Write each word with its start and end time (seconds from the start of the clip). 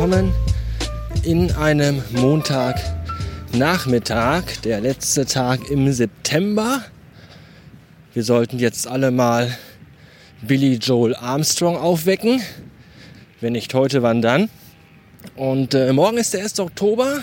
willkommen 0.00 0.32
in 1.24 1.52
einem 1.52 2.02
Montagnachmittag, 2.12 4.44
der 4.64 4.80
letzte 4.80 5.26
Tag 5.26 5.70
im 5.70 5.92
September. 5.92 6.82
Wir 8.14 8.24
sollten 8.24 8.58
jetzt 8.58 8.86
alle 8.86 9.10
mal 9.10 9.54
Billy 10.40 10.76
Joel 10.76 11.14
Armstrong 11.14 11.76
aufwecken. 11.76 12.40
Wenn 13.42 13.52
nicht 13.52 13.74
heute, 13.74 14.02
wann 14.02 14.22
dann? 14.22 14.48
Und 15.36 15.74
äh, 15.74 15.92
morgen 15.92 16.16
ist 16.16 16.32
der 16.32 16.44
1. 16.44 16.60
Oktober 16.60 17.22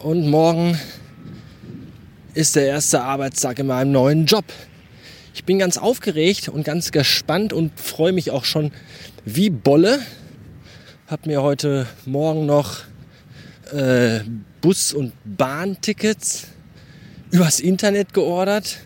und 0.00 0.28
morgen 0.28 0.78
ist 2.34 2.56
der 2.56 2.66
erste 2.66 3.00
Arbeitstag 3.00 3.58
in 3.58 3.68
meinem 3.68 3.92
neuen 3.92 4.26
Job. 4.26 4.44
Ich 5.32 5.46
bin 5.46 5.58
ganz 5.58 5.78
aufgeregt 5.78 6.50
und 6.50 6.62
ganz 6.62 6.92
gespannt 6.92 7.54
und 7.54 7.80
freue 7.80 8.12
mich 8.12 8.32
auch 8.32 8.44
schon 8.44 8.70
wie 9.24 9.48
Bolle. 9.48 10.00
Hab 11.10 11.26
mir 11.26 11.42
heute 11.42 11.88
Morgen 12.06 12.46
noch 12.46 12.82
äh, 13.72 14.20
Bus- 14.60 14.92
und 14.92 15.12
Bahntickets 15.24 16.46
übers 17.32 17.58
Internet 17.58 18.14
geordert, 18.14 18.78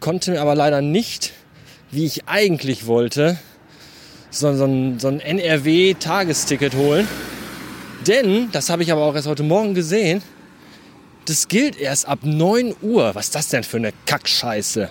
konnte 0.00 0.30
mir 0.30 0.40
aber 0.40 0.54
leider 0.54 0.80
nicht, 0.80 1.34
wie 1.90 2.06
ich 2.06 2.26
eigentlich 2.28 2.86
wollte, 2.86 3.36
so, 4.30 4.56
so 4.56 4.64
ein, 4.64 4.98
so 4.98 5.08
ein 5.08 5.20
NRW-Tagesticket 5.20 6.74
holen. 6.74 7.06
Denn, 8.06 8.50
das 8.52 8.70
habe 8.70 8.82
ich 8.82 8.90
aber 8.90 9.02
auch 9.02 9.14
erst 9.14 9.26
heute 9.26 9.42
Morgen 9.42 9.74
gesehen, 9.74 10.22
das 11.26 11.48
gilt 11.48 11.78
erst 11.78 12.08
ab 12.08 12.20
9 12.22 12.74
Uhr. 12.80 13.14
Was 13.14 13.26
ist 13.26 13.34
das 13.34 13.48
denn 13.48 13.64
für 13.64 13.76
eine 13.76 13.92
Kackscheiße? 14.06 14.90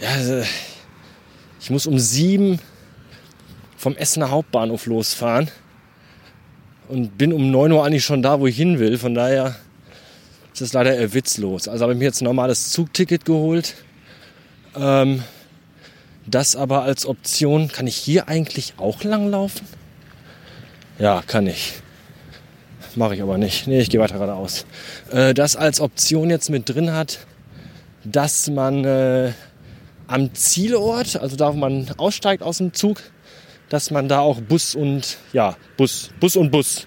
Ja, 0.00 0.08
also, 0.12 0.42
ich 1.60 1.68
muss 1.68 1.86
um 1.86 1.98
7 1.98 2.58
vom 3.80 3.96
Essener 3.96 4.30
Hauptbahnhof 4.30 4.84
losfahren 4.84 5.50
und 6.88 7.16
bin 7.16 7.32
um 7.32 7.50
9 7.50 7.72
Uhr 7.72 7.82
eigentlich 7.82 8.04
schon 8.04 8.20
da, 8.20 8.38
wo 8.38 8.46
ich 8.46 8.54
hin 8.54 8.78
will. 8.78 8.98
Von 8.98 9.14
daher 9.14 9.56
ist 10.52 10.60
das 10.60 10.74
leider 10.74 10.94
eher 10.94 11.14
witzlos. 11.14 11.66
Also 11.66 11.84
habe 11.84 11.94
ich 11.94 11.98
mir 11.98 12.04
jetzt 12.04 12.20
ein 12.20 12.26
normales 12.26 12.72
Zugticket 12.72 13.24
geholt. 13.24 13.76
Ähm, 14.76 15.24
das 16.26 16.56
aber 16.56 16.82
als 16.82 17.06
Option, 17.06 17.68
kann 17.68 17.86
ich 17.86 17.96
hier 17.96 18.28
eigentlich 18.28 18.74
auch 18.76 19.02
langlaufen? 19.02 19.66
Ja, 20.98 21.22
kann 21.26 21.46
ich. 21.46 21.72
Mache 22.96 23.14
ich 23.14 23.22
aber 23.22 23.38
nicht. 23.38 23.66
Nee, 23.66 23.80
ich 23.80 23.88
gehe 23.88 23.98
weiter 23.98 24.18
geradeaus. 24.18 24.66
Äh, 25.10 25.32
das 25.32 25.56
als 25.56 25.80
Option 25.80 26.28
jetzt 26.28 26.50
mit 26.50 26.68
drin 26.68 26.92
hat, 26.92 27.20
dass 28.04 28.50
man 28.50 28.84
äh, 28.84 29.32
am 30.06 30.34
Zielort, 30.34 31.16
also 31.16 31.34
da, 31.36 31.54
wo 31.54 31.56
man 31.56 31.86
aussteigt 31.96 32.42
aus 32.42 32.58
dem 32.58 32.74
Zug, 32.74 33.00
dass 33.70 33.90
man 33.90 34.08
da 34.08 34.20
auch 34.20 34.40
Bus 34.42 34.74
und 34.74 35.16
ja, 35.32 35.56
Bus, 35.78 36.10
Bus 36.20 36.36
und 36.36 36.50
Bus 36.50 36.86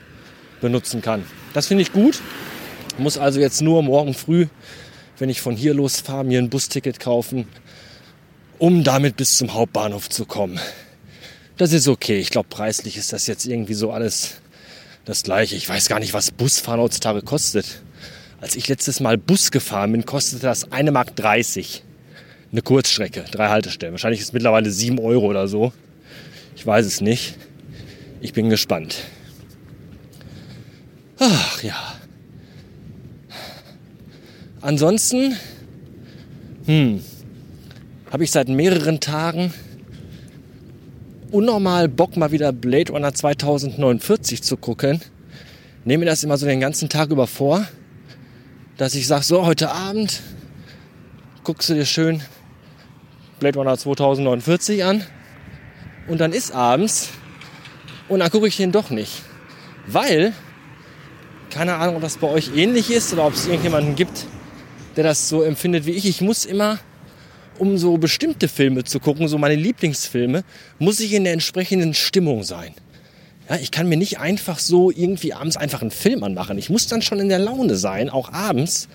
benutzen 0.61 1.01
kann. 1.01 1.23
Das 1.53 1.67
finde 1.67 1.81
ich 1.81 1.91
gut. 1.91 2.21
Muss 2.99 3.17
also 3.17 3.39
jetzt 3.39 3.61
nur 3.61 3.81
morgen 3.81 4.13
früh, 4.13 4.47
wenn 5.17 5.29
ich 5.29 5.41
von 5.41 5.55
hier 5.55 5.73
los 5.73 6.01
fahre, 6.01 6.23
mir 6.23 6.39
ein 6.39 6.49
Busticket 6.49 6.99
kaufen, 6.99 7.47
um 8.59 8.83
damit 8.83 9.17
bis 9.17 9.37
zum 9.37 9.53
Hauptbahnhof 9.53 10.09
zu 10.09 10.25
kommen. 10.25 10.59
Das 11.57 11.73
ist 11.73 11.87
okay. 11.87 12.19
Ich 12.19 12.29
glaube, 12.29 12.49
preislich 12.49 12.97
ist 12.97 13.13
das 13.13 13.25
jetzt 13.27 13.45
irgendwie 13.45 13.73
so 13.73 13.91
alles 13.91 14.41
das 15.05 15.23
gleiche. 15.23 15.55
Ich 15.55 15.67
weiß 15.67 15.87
gar 15.87 15.99
nicht, 15.99 16.13
was 16.13 16.31
Busfahren 16.31 16.79
heutzutage 16.79 17.21
kostet. 17.21 17.81
Als 18.41 18.55
ich 18.55 18.67
letztes 18.67 18.99
Mal 18.99 19.17
Bus 19.17 19.51
gefahren 19.51 19.93
bin, 19.93 20.05
kostete 20.05 20.43
das 20.43 20.69
1,30 20.69 20.91
Mark 20.91 21.13
eine 22.51 22.61
Kurzstrecke, 22.61 23.25
drei 23.31 23.49
Haltestellen. 23.49 23.93
Wahrscheinlich 23.93 24.19
ist 24.19 24.27
es 24.27 24.33
mittlerweile 24.33 24.69
7 24.69 24.99
Euro 24.99 25.27
oder 25.27 25.47
so. 25.47 25.73
Ich 26.55 26.65
weiß 26.65 26.85
es 26.85 27.01
nicht. 27.01 27.35
Ich 28.21 28.33
bin 28.33 28.49
gespannt. 28.49 28.97
Ach 31.19 31.63
ja. 31.63 31.75
Ansonsten 34.61 35.35
hm, 36.65 37.03
habe 38.11 38.23
ich 38.23 38.31
seit 38.31 38.47
mehreren 38.47 38.99
Tagen 38.99 39.53
unnormal 41.31 41.89
Bock, 41.89 42.15
mal 42.15 42.31
wieder 42.31 42.53
Blade 42.53 42.91
Runner 42.93 43.13
2049 43.13 44.43
zu 44.43 44.55
gucken. 44.55 45.01
Nehme 45.83 46.05
mir 46.05 46.11
das 46.11 46.23
immer 46.23 46.37
so 46.37 46.45
den 46.45 46.61
ganzen 46.61 46.87
Tag 46.87 47.09
über 47.09 47.27
vor, 47.27 47.67
dass 48.77 48.95
ich 48.95 49.07
sage, 49.07 49.23
so 49.23 49.45
heute 49.45 49.71
Abend 49.71 50.21
guckst 51.43 51.69
du 51.69 51.73
dir 51.73 51.85
schön 51.85 52.21
Blade 53.39 53.59
Runner 53.59 53.77
2049 53.77 54.83
an 54.85 55.03
und 56.07 56.19
dann 56.19 56.33
ist 56.33 56.51
abends 56.51 57.09
und 58.09 58.19
dann 58.19 58.29
gucke 58.29 58.47
ich 58.47 58.57
den 58.57 58.71
doch 58.71 58.89
nicht. 58.89 59.23
Weil, 59.87 60.33
keine 61.49 61.75
Ahnung, 61.75 61.97
ob 61.97 62.01
das 62.01 62.17
bei 62.17 62.27
euch 62.27 62.55
ähnlich 62.55 62.91
ist 62.91 63.13
oder 63.13 63.25
ob 63.25 63.33
es 63.33 63.47
irgendjemanden 63.47 63.95
gibt, 63.95 64.25
der 64.95 65.03
das 65.03 65.29
so 65.29 65.43
empfindet 65.43 65.85
wie 65.85 65.91
ich. 65.91 66.05
Ich 66.05 66.21
muss 66.21 66.45
immer, 66.45 66.79
um 67.57 67.77
so 67.77 67.97
bestimmte 67.97 68.47
Filme 68.47 68.83
zu 68.83 68.99
gucken, 68.99 69.27
so 69.27 69.37
meine 69.37 69.55
Lieblingsfilme, 69.55 70.43
muss 70.79 70.99
ich 70.99 71.13
in 71.13 71.23
der 71.23 71.33
entsprechenden 71.33 71.93
Stimmung 71.93 72.43
sein. 72.43 72.73
Ja, 73.49 73.57
ich 73.57 73.71
kann 73.71 73.89
mir 73.89 73.97
nicht 73.97 74.19
einfach 74.19 74.59
so 74.59 74.89
irgendwie 74.89 75.33
abends 75.33 75.57
einfach 75.57 75.81
einen 75.81 75.91
Film 75.91 76.23
anmachen. 76.23 76.57
Ich 76.57 76.69
muss 76.69 76.87
dann 76.87 77.01
schon 77.01 77.19
in 77.19 77.27
der 77.27 77.39
Laune 77.39 77.75
sein, 77.75 78.09
auch 78.09 78.31
abends, 78.31 78.87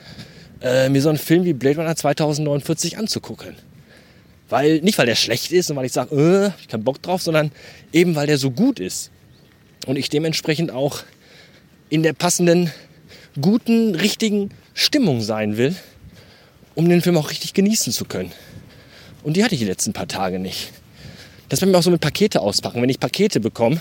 äh, 0.62 0.88
mir 0.88 1.02
so 1.02 1.10
einen 1.10 1.18
Film 1.18 1.44
wie 1.44 1.52
Blade 1.52 1.76
Runner 1.76 1.94
2049 1.94 2.96
anzugucken. 2.96 3.56
Weil, 4.48 4.80
nicht 4.80 4.96
weil 4.98 5.06
der 5.06 5.14
schlecht 5.14 5.52
ist 5.52 5.70
und 5.70 5.76
weil 5.76 5.86
ich 5.86 5.92
sage, 5.92 6.14
äh, 6.14 6.60
ich 6.60 6.68
keinen 6.68 6.84
Bock 6.84 7.02
drauf, 7.02 7.22
sondern 7.22 7.52
eben 7.92 8.14
weil 8.14 8.26
der 8.26 8.38
so 8.38 8.50
gut 8.50 8.80
ist. 8.80 9.10
Und 9.86 9.96
ich 9.96 10.08
dementsprechend 10.08 10.70
auch 10.70 11.00
in 11.90 12.02
der 12.02 12.12
passenden, 12.12 12.72
guten, 13.40 13.94
richtigen 13.94 14.50
Stimmung 14.74 15.20
sein 15.20 15.56
will, 15.56 15.74
um 16.74 16.88
den 16.88 17.02
Film 17.02 17.16
auch 17.16 17.30
richtig 17.30 17.54
genießen 17.54 17.92
zu 17.92 18.04
können. 18.04 18.32
Und 19.22 19.36
die 19.36 19.44
hatte 19.44 19.54
ich 19.54 19.60
die 19.60 19.66
letzten 19.66 19.92
paar 19.92 20.08
Tage 20.08 20.38
nicht. 20.38 20.72
Das 21.48 21.60
wird 21.60 21.70
mir 21.70 21.78
auch 21.78 21.82
so 21.82 21.90
mit 21.90 22.00
Pakete 22.00 22.40
auspacken. 22.40 22.80
Wenn 22.82 22.90
ich 22.90 23.00
Pakete 23.00 23.40
bekomme, 23.40 23.80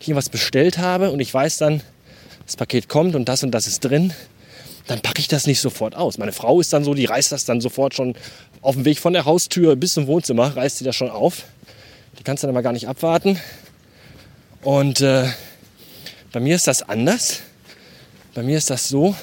ich 0.00 0.14
was 0.14 0.28
bestellt 0.28 0.78
habe 0.78 1.10
und 1.10 1.20
ich 1.20 1.32
weiß 1.32 1.58
dann, 1.58 1.80
das 2.44 2.56
Paket 2.56 2.88
kommt 2.88 3.14
und 3.14 3.28
das 3.28 3.42
und 3.42 3.52
das 3.52 3.66
ist 3.66 3.80
drin, 3.80 4.12
dann 4.86 5.00
packe 5.00 5.20
ich 5.20 5.28
das 5.28 5.46
nicht 5.46 5.60
sofort 5.60 5.94
aus. 5.94 6.18
Meine 6.18 6.32
Frau 6.32 6.60
ist 6.60 6.72
dann 6.72 6.84
so, 6.84 6.92
die 6.92 7.06
reißt 7.06 7.32
das 7.32 7.46
dann 7.46 7.60
sofort 7.60 7.94
schon 7.94 8.14
auf 8.64 8.76
dem 8.76 8.86
Weg 8.86 8.98
von 8.98 9.12
der 9.12 9.26
Haustür 9.26 9.76
bis 9.76 9.92
zum 9.92 10.06
Wohnzimmer, 10.06 10.56
reißt 10.56 10.78
sie 10.78 10.84
das 10.84 10.96
schon 10.96 11.10
auf. 11.10 11.44
Die 12.18 12.22
kannst 12.22 12.42
du 12.42 12.46
dann 12.46 12.56
aber 12.56 12.62
gar 12.62 12.72
nicht 12.72 12.88
abwarten. 12.88 13.38
Und 14.62 15.02
äh, 15.02 15.28
bei 16.32 16.40
mir 16.40 16.56
ist 16.56 16.66
das 16.66 16.82
anders. 16.82 17.40
Bei 18.32 18.42
mir 18.42 18.56
ist 18.56 18.70
das 18.70 18.88
so, 18.88 19.14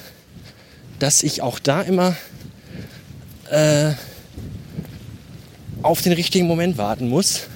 dass 1.00 1.24
ich 1.24 1.42
auch 1.42 1.58
da 1.58 1.82
immer 1.82 2.16
äh, 3.50 3.92
auf 5.82 6.00
den 6.02 6.12
richtigen 6.12 6.46
Moment 6.46 6.78
warten 6.78 7.08
muss 7.08 7.48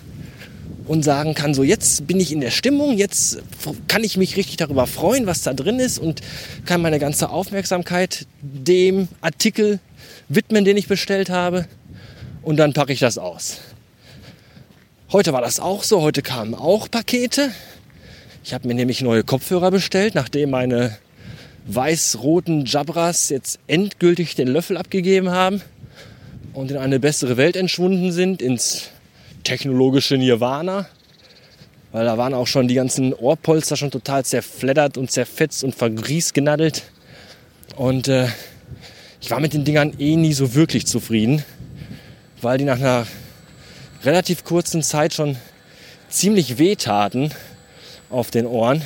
und 0.87 1.03
sagen 1.03 1.35
kann, 1.35 1.55
so 1.55 1.63
jetzt 1.63 2.07
bin 2.07 2.21
ich 2.21 2.33
in 2.33 2.41
der 2.41 2.51
Stimmung, 2.51 2.97
jetzt 2.97 3.39
kann 3.89 4.05
ich 4.05 4.17
mich 4.17 4.37
richtig 4.37 4.57
darüber 4.57 4.87
freuen, 4.87 5.27
was 5.27 5.43
da 5.43 5.53
drin 5.53 5.81
ist 5.81 5.99
und 5.99 6.21
kann 6.65 6.81
meine 6.81 6.99
ganze 6.99 7.31
Aufmerksamkeit 7.31 8.27
dem 8.41 9.09
Artikel 9.21 9.81
widmen, 10.29 10.65
den 10.65 10.77
ich 10.77 10.89
bestellt 10.89 11.31
habe 11.31 11.67
und 12.43 12.57
dann 12.57 12.73
packe 12.73 12.93
ich 12.93 13.01
das 13.01 13.19
aus. 13.19 13.59
Heute 15.13 15.33
war 15.33 15.41
das 15.41 15.61
auch 15.61 15.83
so, 15.83 16.03
heute 16.03 16.23
kamen 16.23 16.55
auch 16.55 16.91
Pakete. 16.91 17.51
Ich 18.45 18.55
habe 18.55 18.69
mir 18.69 18.75
nämlich 18.75 19.03
neue 19.03 19.25
Kopfhörer 19.25 19.71
bestellt, 19.71 20.15
nachdem 20.15 20.51
meine 20.51 20.97
weiß-roten 21.67 22.65
Jabras 22.65 23.29
jetzt 23.29 23.59
endgültig 23.67 24.37
den 24.37 24.49
Löffel 24.49 24.77
abgegeben 24.77 25.31
haben 25.31 25.63
und 26.53 26.71
in 26.71 26.77
eine 26.77 27.01
bessere 27.01 27.37
Welt 27.37 27.57
entschwunden 27.57 28.13
sind, 28.13 28.41
ins 28.41 28.91
technologische 29.47 30.19
Nirvana. 30.19 30.87
Weil 31.93 32.05
da 32.05 32.19
waren 32.19 32.35
auch 32.35 32.49
schon 32.49 32.67
die 32.69 32.75
ganzen 32.75 33.15
Ohrpolster 33.15 33.77
schon 33.77 33.91
total 33.91 34.25
zerfleddert 34.25 34.99
und 34.99 35.11
zerfetzt 35.11 35.63
und 35.63 35.75
vergriesgenaddelt. 35.75 36.83
Und 37.77 38.09
äh, 38.09 38.27
ich 39.21 39.31
war 39.31 39.41
mit 39.41 39.55
den 39.55 39.65
Dingern 39.65 39.95
eh 39.99 40.17
nie 40.17 40.33
so 40.33 40.55
wirklich 40.55 40.87
zufrieden, 40.87 41.45
weil 42.43 42.59
die 42.59 42.65
nach 42.65 42.79
einer 42.79 43.07
relativ 44.03 44.45
kurzen 44.45 44.83
Zeit 44.83 45.15
schon 45.15 45.37
ziemlich 46.09 46.59
wehtaten 46.59 47.31
auf 48.11 48.31
den 48.31 48.47
Ohren. 48.47 48.83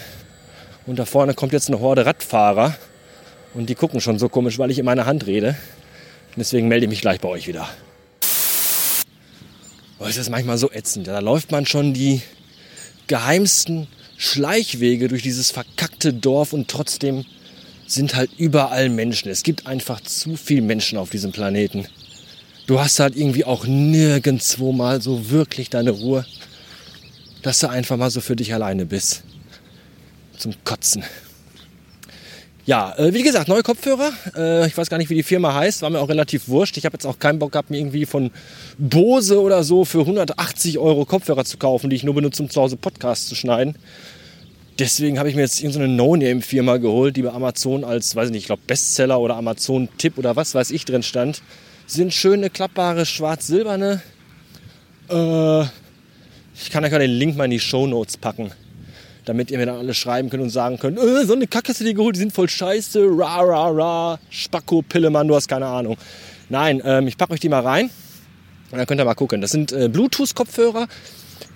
Und 0.87 0.99
da 0.99 1.05
vorne 1.07 1.35
kommt 1.35 1.53
jetzt 1.53 1.69
eine 1.69 1.81
Horde 1.81 2.05
Radfahrer 2.05 2.77
und 3.55 3.71
die 3.71 3.75
gucken 3.75 4.01
schon 4.01 4.19
so 4.19 4.29
komisch, 4.29 4.59
weil 4.59 4.71
ich 4.71 4.79
in 4.79 4.85
meiner 4.85 5.07
Hand 5.07 5.27
rede. 5.27 5.57
deswegen 6.37 6.69
melde 6.69 6.85
ich 6.85 6.91
mich 6.91 7.01
gleich 7.01 7.21
bei 7.21 7.29
euch 7.29 7.49
wieder. 7.49 7.69
Oh, 10.01 10.07
ist 10.07 10.17
das 10.17 10.31
manchmal 10.31 10.57
so 10.57 10.73
ätzend. 10.73 11.09
Da 11.09 11.19
läuft 11.19 11.53
man 11.53 11.67
schon 11.67 11.93
die 11.93 12.23
geheimsten 13.07 13.87
Schleichwege 14.17 15.09
durch 15.09 15.23
dieses 15.23 15.51
verkackte 15.51 16.15
Dorf 16.15 16.55
und 16.55 16.69
trotzdem 16.69 17.27
sind 17.87 18.15
halt 18.15 18.31
überall 18.39 18.89
Menschen. 18.89 19.31
Es 19.31 19.43
gibt 19.43 19.67
einfach 19.67 20.01
zu 20.01 20.37
viele 20.37 20.63
Menschen 20.63 20.97
auf 20.97 21.11
diesem 21.11 21.33
Planeten. 21.33 21.87
Du 22.67 22.81
hast 22.81 22.99
halt 22.99 23.15
irgendwie 23.15 23.45
auch 23.45 23.67
nirgendwo 23.67 24.73
mal 24.73 25.03
so 25.03 25.29
wirklich 25.31 25.69
deine 25.69 25.91
Ruhe, 25.91 26.25
dass 27.43 27.59
du 27.59 27.69
einfach 27.69 27.99
mal 27.99 28.11
so 28.11 28.23
für 28.23 28.37
dich 28.37 28.55
alleine 28.55 28.87
bist. 28.87 29.23
zum 30.39 30.55
Kotzen. 30.65 31.05
Ja, 32.71 32.95
äh, 32.99 33.13
wie 33.13 33.25
gesagt, 33.25 33.49
neue 33.49 33.65
Kopfhörer. 33.65 34.13
Äh, 34.37 34.69
ich 34.69 34.79
weiß 34.79 34.89
gar 34.89 34.99
nicht, 34.99 35.11
wie 35.11 35.17
die 35.17 35.25
Firma 35.25 35.53
heißt. 35.53 35.83
War 35.83 35.91
mir 35.91 35.99
auch 35.99 36.09
relativ 36.09 36.47
wurscht. 36.47 36.77
Ich 36.77 36.85
habe 36.85 36.95
jetzt 36.95 37.05
auch 37.05 37.19
keinen 37.19 37.41
Bock 37.41 37.51
gehabt, 37.51 37.69
mir 37.69 37.79
irgendwie 37.79 38.07
von 38.07 38.31
Bose 38.79 39.41
oder 39.41 39.65
so 39.65 39.85
für 39.85 39.99
180 39.99 40.79
Euro 40.79 41.05
Kopfhörer 41.05 41.45
zu 41.45 41.59
kaufen, 41.59 41.91
die 41.91 41.97
ich 41.97 42.05
nur 42.05 42.15
benutze, 42.15 42.45
um 42.45 42.49
zu 42.49 42.61
Hause 42.61 42.77
Podcasts 42.77 43.27
zu 43.27 43.35
schneiden. 43.35 43.75
Deswegen 44.79 45.19
habe 45.19 45.29
ich 45.29 45.35
mir 45.35 45.41
jetzt 45.41 45.61
irgendeine 45.61 45.89
No-Name-Firma 45.89 46.77
geholt, 46.77 47.17
die 47.17 47.23
bei 47.23 47.33
Amazon 47.33 47.83
als, 47.83 48.15
weiß 48.15 48.27
ich 48.27 48.33
nicht, 48.35 48.43
ich 48.43 48.47
glaube 48.47 48.63
Bestseller 48.69 49.19
oder 49.19 49.35
Amazon-Tipp 49.35 50.17
oder 50.17 50.37
was 50.37 50.55
weiß 50.55 50.71
ich 50.71 50.85
drin 50.85 51.03
stand. 51.03 51.43
Sind 51.89 52.15
schöne, 52.15 52.51
klappbare, 52.51 53.05
schwarz-silberne. 53.05 54.01
Äh, 55.11 55.63
ich 56.55 56.71
kann 56.71 56.85
euch 56.85 56.93
ja 56.93 57.01
den 57.01 57.11
Link 57.11 57.37
mal 57.37 57.47
in 57.47 57.51
die 57.51 57.59
Show 57.59 57.89
Notes 57.89 58.17
packen 58.17 58.53
damit 59.25 59.51
ihr 59.51 59.59
mir 59.59 59.67
dann 59.67 59.77
alle 59.77 59.95
schreiben 59.95 60.31
könnt 60.31 60.43
und 60.43 60.51
sagen 60.51 60.79
könnt, 60.79 60.99
äh, 60.99 61.25
so 61.25 61.35
eine 61.35 61.47
Kacke 61.47 61.71
hast 61.71 61.81
du 61.81 61.85
dir 61.85 61.95
geholt, 61.95 62.17
die 62.17 62.21
sind 62.21 62.33
voll 62.33 62.49
scheiße, 62.49 63.01
ra, 63.01 63.41
ra, 63.41 63.69
ra, 63.69 64.19
Spacko, 64.31 64.83
Pillemann, 64.83 65.29
du 65.29 65.35
hast 65.35 65.49
keine 65.49 65.67
Ahnung. 65.67 65.97
Nein, 66.49 66.83
ähm, 66.85 67.07
ich 67.07 67.17
packe 67.17 67.33
euch 67.33 67.41
die 67.41 67.49
mal 67.49 67.61
rein 67.61 67.91
und 68.71 68.79
dann 68.79 68.87
könnt 68.87 69.01
ihr 69.01 69.05
mal 69.05 69.15
gucken. 69.15 69.41
Das 69.41 69.51
sind 69.51 69.73
äh, 69.73 69.89
Bluetooth-Kopfhörer, 69.89 70.89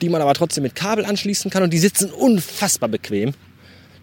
die 0.00 0.08
man 0.08 0.22
aber 0.22 0.34
trotzdem 0.34 0.62
mit 0.62 0.74
Kabel 0.74 1.04
anschließen 1.04 1.50
kann 1.50 1.62
und 1.62 1.72
die 1.72 1.78
sitzen 1.78 2.10
unfassbar 2.10 2.88
bequem. 2.88 3.32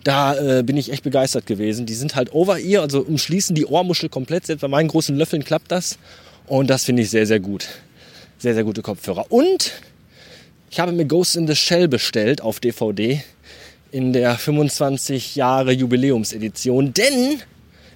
Da 0.03 0.59
äh, 0.59 0.63
bin 0.63 0.77
ich 0.77 0.91
echt 0.91 1.03
begeistert 1.03 1.45
gewesen. 1.45 1.85
Die 1.85 1.93
sind 1.93 2.15
halt 2.15 2.33
over-ear, 2.33 2.81
also 2.81 3.01
umschließen 3.01 3.55
die 3.55 3.65
Ohrmuschel 3.65 4.09
komplett. 4.09 4.47
Selbst 4.47 4.61
bei 4.61 4.67
meinen 4.67 4.87
großen 4.87 5.15
Löffeln 5.15 5.43
klappt 5.43 5.71
das. 5.71 5.99
Und 6.47 6.69
das 6.69 6.85
finde 6.85 7.03
ich 7.03 7.09
sehr, 7.11 7.27
sehr 7.27 7.39
gut. 7.39 7.67
Sehr, 8.39 8.55
sehr 8.55 8.63
gute 8.63 8.81
Kopfhörer. 8.81 9.27
Und 9.29 9.73
ich 10.71 10.79
habe 10.79 10.91
mir 10.91 11.05
Ghost 11.05 11.35
in 11.35 11.47
the 11.47 11.55
Shell 11.55 11.87
bestellt 11.87 12.41
auf 12.41 12.59
DVD 12.59 13.21
in 13.91 14.13
der 14.13 14.35
25 14.35 15.35
Jahre 15.35 15.73
Jubiläumsedition, 15.73 16.93
denn 16.93 17.41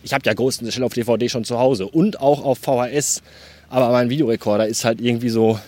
ich 0.04 0.14
habe 0.14 0.24
ja 0.26 0.34
the 0.38 0.72
Shell 0.72 0.84
auf 0.84 0.94
DVD 0.94 1.30
schon 1.30 1.46
zu 1.46 1.58
Hause 1.58 1.88
und 1.88 2.20
auch 2.20 2.44
auf 2.44 2.60
VHS, 2.60 3.22
aber 3.70 3.90
mein 3.92 4.10
Videorekorder 4.10 4.68
ist 4.68 4.86
halt 4.86 5.02
irgendwie 5.02 5.30
so, 5.30 5.60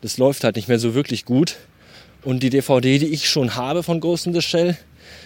das 0.00 0.18
läuft 0.18 0.44
halt 0.44 0.56
nicht 0.56 0.68
mehr 0.68 0.78
so 0.78 0.94
wirklich 0.94 1.24
gut. 1.24 1.56
Und 2.22 2.42
die 2.42 2.50
DVD, 2.50 2.98
die 2.98 3.06
ich 3.06 3.28
schon 3.28 3.54
habe 3.54 3.82
von 3.82 4.00
Ghost 4.00 4.26
in 4.26 4.34
the 4.34 4.42
Shell, 4.42 4.76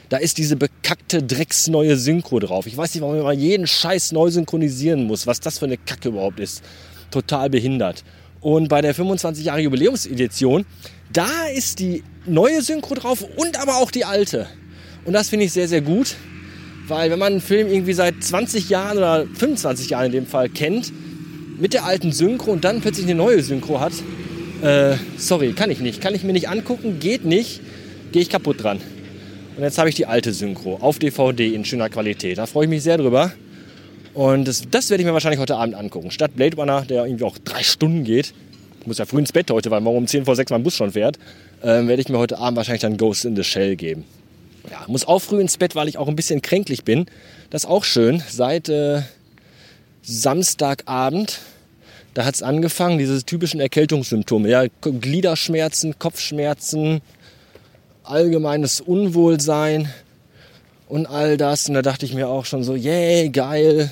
da 0.09 0.19
ist 0.19 0.39
diese 0.39 0.57
bekackte 0.57 1.23
drecksneue 1.23 1.97
Synchro 1.97 2.39
drauf. 2.39 2.67
Ich 2.67 2.77
weiß 2.77 2.95
nicht, 2.95 3.03
warum 3.03 3.19
man 3.19 3.39
jeden 3.39 3.67
Scheiß 3.67 4.13
neu 4.13 4.31
synchronisieren 4.31 5.05
muss, 5.05 5.27
was 5.27 5.41
das 5.41 5.59
für 5.59 5.65
eine 5.65 5.77
Kacke 5.77 6.11
überhaupt 6.11 6.39
ist. 6.39 6.63
Total 7.11 7.51
behindert. 7.51 8.05
Und 8.45 8.69
bei 8.69 8.83
der 8.83 8.93
25 8.95 9.47
Jahre 9.47 9.61
Jubiläumsedition, 9.61 10.67
da 11.11 11.47
ist 11.47 11.79
die 11.79 12.05
neue 12.27 12.61
Synchro 12.61 12.95
drauf 12.95 13.25
und 13.37 13.59
aber 13.59 13.77
auch 13.77 13.91
die 13.91 14.05
alte. 14.05 14.47
Und 15.07 15.15
das 15.15 15.31
finde 15.31 15.47
ich 15.47 15.53
sehr, 15.53 15.67
sehr 15.67 15.81
gut, 15.81 16.17
weil 16.87 17.11
wenn 17.11 17.19
man 17.19 17.33
einen 17.33 17.41
Film 17.41 17.69
irgendwie 17.69 17.95
seit 17.95 18.23
20 18.23 18.69
Jahren 18.69 18.99
oder 18.99 19.27
25 19.33 19.89
Jahren 19.89 20.07
in 20.07 20.13
dem 20.13 20.27
Fall 20.27 20.51
kennt, 20.51 20.93
mit 21.59 21.73
der 21.73 21.87
alten 21.87 22.13
Synchro 22.13 22.51
und 22.53 22.65
dann 22.65 22.83
plötzlich 22.83 23.07
eine 23.07 23.15
neue 23.15 23.43
Synchro 23.43 23.81
hat, 23.81 23.95
äh, 24.61 24.97
sorry, 25.17 25.55
kann 25.55 25.71
ich 25.71 25.81
nicht. 25.81 26.03
Kann 26.03 26.15
ich 26.15 26.23
mir 26.23 26.35
nicht 26.35 26.51
angucken, 26.51 26.99
geht 27.01 27.25
nicht, 27.25 27.63
gehe 28.13 28.21
ich 28.21 28.29
kaputt 28.29 28.63
dran. 28.63 28.79
Und 29.57 29.63
jetzt 29.63 29.79
habe 29.79 29.89
ich 29.89 29.95
die 29.95 30.05
alte 30.05 30.35
Synchro 30.35 30.77
auf 30.83 30.99
DVD 30.99 31.55
in 31.55 31.65
schöner 31.65 31.89
Qualität. 31.89 32.37
Da 32.37 32.45
freue 32.45 32.65
ich 32.65 32.71
mich 32.71 32.83
sehr 32.83 32.99
drüber. 32.99 33.33
Und 34.15 34.47
das, 34.47 34.63
das 34.71 34.91
werde 34.91 35.03
ich 35.03 35.07
mir 35.07 35.13
wahrscheinlich 35.13 35.41
heute 35.41 35.57
Abend 35.57 35.75
angucken. 35.75 36.11
Statt 36.11 36.37
Blade 36.37 36.57
Runner, 36.57 36.83
der 36.83 37.05
irgendwie 37.05 37.25
auch 37.25 37.37
drei 37.39 37.63
Stunden 37.63 38.05
geht, 38.05 38.33
ich 38.81 38.87
muss 38.87 38.99
ja 38.99 39.07
früh 39.07 39.19
ins 39.19 39.33
Bett 39.33 39.51
heute, 39.51 39.71
weil 39.71 39.81
morgen 39.81 39.99
um 39.99 40.07
10 40.07 40.25
vor 40.25 40.37
6 40.37 40.51
mein 40.51 40.63
Bus 40.63 40.77
schon 40.77 40.93
fährt, 40.93 41.19
ähm, 41.63 41.89
werde 41.89 42.03
ich 42.03 42.09
mir 42.09 42.19
heute 42.19 42.39
Abend 42.39 42.57
wahrscheinlich 42.57 42.83
dann 42.83 42.97
Ghost 42.97 43.25
in 43.25 43.35
the 43.35 43.43
Shell 43.43 43.77
geben. 43.77 44.05
Ja, 44.71 44.85
muss 44.87 45.07
auch 45.07 45.21
früh 45.21 45.41
ins 45.41 45.57
Bett, 45.57 45.75
weil 45.75 45.89
ich 45.89 45.99
auch 45.99 46.07
ein 46.07 46.17
bisschen 46.17 46.43
kränklich 46.43 46.85
bin. 46.85 47.07
Das 47.51 47.65
ist 47.65 47.71
auch 47.71 47.85
schön. 47.85 48.23
Seit 48.29 48.69
äh, 48.69 49.03
Samstagabend, 50.03 51.41
da 52.13 52.25
hat 52.25 52.35
es 52.35 52.43
angefangen, 52.43 52.99
diese 52.99 53.25
typischen 53.25 53.59
Erkältungssymptome. 53.59 54.49
Ja, 54.49 54.65
Gliederschmerzen, 54.83 55.99
Kopfschmerzen, 55.99 57.01
allgemeines 58.05 58.81
Unwohlsein 58.81 59.89
und 60.89 61.07
all 61.07 61.37
das. 61.37 61.69
Und 61.69 61.75
da 61.75 61.83
dachte 61.83 62.07
ich 62.07 62.15
mir 62.15 62.29
auch 62.29 62.45
schon 62.45 62.63
so, 62.65 62.75
yay, 62.75 63.31
geil. 63.31 63.91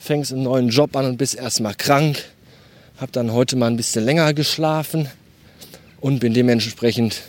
Fängst 0.00 0.32
einen 0.32 0.44
neuen 0.44 0.70
Job 0.70 0.96
an 0.96 1.04
und 1.04 1.18
bist 1.18 1.34
erstmal 1.34 1.74
krank. 1.74 2.24
Hab 2.98 3.12
dann 3.12 3.32
heute 3.32 3.54
mal 3.56 3.66
ein 3.66 3.76
bisschen 3.76 4.02
länger 4.02 4.32
geschlafen 4.32 5.10
und 6.00 6.20
bin 6.20 6.32
dementsprechend 6.32 7.20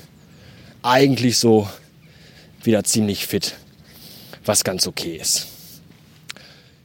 eigentlich 0.82 1.38
so 1.38 1.68
wieder 2.64 2.86
ziemlich 2.86 3.28
fit, 3.28 3.56
was 4.46 4.64
ganz 4.64 4.88
okay 4.88 5.18
ist. 5.18 5.48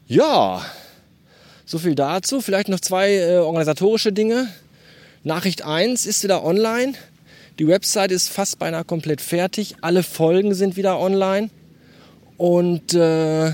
Ja, 0.09 0.65
so 1.65 1.79
viel 1.79 1.95
dazu. 1.95 2.41
Vielleicht 2.41 2.69
noch 2.69 2.81
zwei 2.81 3.15
äh, 3.15 3.37
organisatorische 3.37 4.13
Dinge. 4.13 4.49
Nachricht 5.23 5.65
1 5.65 6.05
ist 6.05 6.25
wieder 6.25 6.45
online. 6.45 6.95
Die 7.61 7.69
Website 7.69 8.11
ist 8.11 8.29
fast 8.29 8.59
beinahe 8.59 8.85
komplett 8.85 9.21
fertig. 9.21 9.77
Alle 9.83 10.03
Folgen 10.03 10.53
sind 10.53 10.77
wieder 10.77 10.99
online. 10.99 11.49
Und 12.37 12.93
äh, 12.93 13.53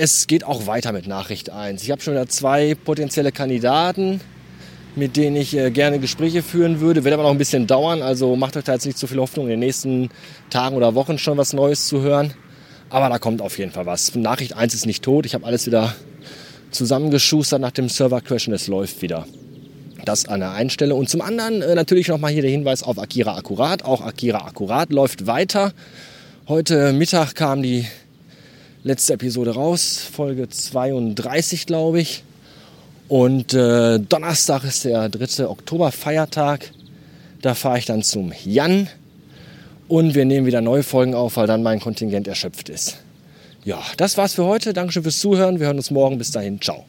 es 0.00 0.26
geht 0.26 0.44
auch 0.44 0.66
weiter 0.66 0.92
mit 0.92 1.06
Nachricht 1.06 1.50
1. 1.50 1.82
Ich 1.82 1.90
habe 1.90 2.00
schon 2.00 2.14
wieder 2.14 2.26
zwei 2.26 2.74
potenzielle 2.74 3.32
Kandidaten 3.32 4.20
mit 4.96 5.16
denen 5.16 5.36
ich 5.36 5.56
äh, 5.56 5.70
gerne 5.70 6.00
Gespräche 6.00 6.42
führen 6.42 6.80
würde. 6.80 7.04
Wird 7.04 7.14
aber 7.14 7.22
noch 7.22 7.30
ein 7.30 7.38
bisschen 7.38 7.66
dauern, 7.68 8.02
also 8.02 8.34
macht 8.34 8.56
euch 8.56 8.64
da 8.64 8.72
jetzt 8.72 8.86
nicht 8.86 8.98
so 8.98 9.06
viel 9.06 9.18
Hoffnung, 9.18 9.46
in 9.46 9.50
den 9.50 9.60
nächsten 9.60 10.10
Tagen 10.50 10.74
oder 10.76 10.96
Wochen 10.96 11.16
schon 11.16 11.38
was 11.38 11.52
Neues 11.52 11.86
zu 11.86 12.00
hören. 12.02 12.34
Aber 12.88 13.08
da 13.08 13.20
kommt 13.20 13.40
auf 13.40 13.56
jeden 13.58 13.70
Fall 13.70 13.86
was. 13.86 14.14
Nachricht 14.16 14.56
1 14.56 14.74
ist 14.74 14.86
nicht 14.86 15.04
tot. 15.04 15.26
Ich 15.26 15.34
habe 15.34 15.46
alles 15.46 15.66
wieder 15.66 15.94
zusammengeschustert 16.72 17.60
nach 17.60 17.70
dem 17.70 17.88
Server-Crash 17.88 18.48
und 18.48 18.54
es 18.54 18.66
läuft 18.66 19.00
wieder. 19.00 19.26
Das 20.04 20.26
an 20.26 20.40
der 20.40 20.52
einen 20.52 20.70
Stelle. 20.70 20.96
Und 20.96 21.08
zum 21.08 21.20
anderen 21.20 21.62
äh, 21.62 21.76
natürlich 21.76 22.08
nochmal 22.08 22.32
hier 22.32 22.42
der 22.42 22.50
Hinweis 22.50 22.82
auf 22.82 22.98
Akira 22.98 23.36
Akkurat. 23.36 23.84
Auch 23.84 24.00
Akira 24.00 24.46
Akkurat 24.46 24.90
läuft 24.90 25.28
weiter. 25.28 25.72
Heute 26.48 26.92
Mittag 26.92 27.36
kam 27.36 27.62
die 27.62 27.86
letzte 28.82 29.14
Episode 29.14 29.54
raus, 29.54 29.98
Folge 30.12 30.48
32, 30.48 31.66
glaube 31.66 32.00
ich. 32.00 32.24
Und 33.08 33.54
äh, 33.54 33.98
Donnerstag 33.98 34.64
ist 34.64 34.84
der 34.84 35.08
3. 35.08 35.48
Oktober 35.48 35.90
Feiertag. 35.90 36.70
Da 37.42 37.54
fahre 37.54 37.78
ich 37.78 37.86
dann 37.86 38.02
zum 38.02 38.32
Jan. 38.44 38.88
Und 39.88 40.14
wir 40.14 40.24
nehmen 40.24 40.46
wieder 40.46 40.60
neue 40.60 40.84
Folgen 40.84 41.14
auf, 41.14 41.36
weil 41.36 41.48
dann 41.48 41.64
mein 41.64 41.80
Kontingent 41.80 42.28
erschöpft 42.28 42.68
ist. 42.68 42.98
Ja, 43.64 43.82
das 43.96 44.16
war's 44.16 44.34
für 44.34 44.44
heute. 44.44 44.72
Dankeschön 44.72 45.02
fürs 45.02 45.18
Zuhören. 45.18 45.58
Wir 45.58 45.66
hören 45.66 45.78
uns 45.78 45.90
morgen. 45.90 46.18
Bis 46.18 46.30
dahin. 46.30 46.60
Ciao. 46.60 46.84